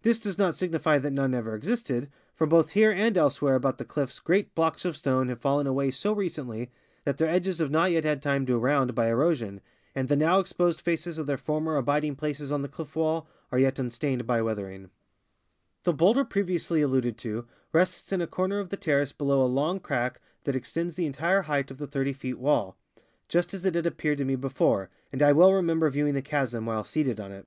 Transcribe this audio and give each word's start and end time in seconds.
This 0.00 0.18
does 0.18 0.38
not 0.38 0.54
signify 0.54 0.98
that 0.98 1.12
none 1.12 1.34
ever 1.34 1.54
existed, 1.54 2.08
for 2.34 2.46
both 2.46 2.70
here 2.70 2.90
and 2.90 3.18
elsewhere 3.18 3.54
about 3.54 3.76
the 3.76 3.84
cliffs 3.84 4.18
great 4.18 4.54
blocks 4.54 4.86
of 4.86 4.96
stone 4.96 5.28
have 5.28 5.42
fallen 5.42 5.66
away 5.66 5.90
so 5.90 6.16
recentl}' 6.16 6.70
that 7.04 7.18
their 7.18 7.28
edges 7.28 7.58
have 7.58 7.70
not 7.70 7.90
yet 7.92 8.02
had 8.02 8.22
time 8.22 8.46
to 8.46 8.56
round 8.56 8.94
by 8.94 9.08
erosion, 9.08 9.60
and 9.94 10.08
the 10.08 10.16
now 10.16 10.40
exposed 10.40 10.80
faces 10.80 11.18
of 11.18 11.26
their 11.26 11.36
former 11.36 11.76
abiding 11.76 12.16
places 12.16 12.50
on 12.50 12.62
the 12.62 12.68
cliff 12.68 12.96
wall 12.96 13.28
are 13.52 13.58
yet 13.58 13.78
unstained 13.78 14.26
by 14.26 14.40
weathering. 14.40 14.84
(See 14.84 14.88
Fig. 15.92 16.00
1.) 16.00 16.14
278 16.14 16.14
THE 16.16 16.16
ENCHANTED 16.16 16.16
MESA 16.16 16.16
The 16.16 16.22
bowlder 16.22 16.24
previously 16.24 16.80
alluded 16.80 17.18
to 17.18 17.46
rests 17.74 18.10
in 18.10 18.22
a 18.22 18.26
corner 18.26 18.60
of 18.60 18.70
the 18.70 18.78
ter 18.78 19.00
race 19.00 19.12
below 19.12 19.44
a 19.44 19.48
long 19.54 19.80
crack 19.80 20.22
that 20.44 20.56
extends 20.56 20.94
the 20.94 21.04
entire 21.04 21.42
height 21.42 21.70
of 21.70 21.76
the 21.76 21.86
30 21.86 22.14
feet 22.14 22.32
of 22.32 22.38
wall 22.38 22.78
(PL 22.94 23.02
33), 23.26 23.26
just 23.34 23.52
as 23.52 23.66
it 23.66 23.74
had 23.74 23.84
appeared 23.84 24.16
to 24.16 24.24
me 24.24 24.34
before, 24.36 24.88
and 25.12 25.20
I 25.20 25.32
well 25.32 25.52
remember 25.52 25.90
viewing 25.90 26.14
the 26.14 26.22
chasm 26.22 26.64
while 26.64 26.84
seated 26.84 27.20
on 27.20 27.32
it. 27.32 27.46